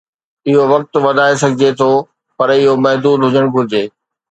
اهو 0.49 0.63
وقت 0.73 0.91
وڌائي 1.05 1.35
سگهجي 1.43 1.69
ٿو" 1.79 1.91
پر 2.37 2.47
اهو 2.57 2.73
محدود 2.85 3.17
هجڻ 3.27 3.45
گهرجي. 3.55 3.83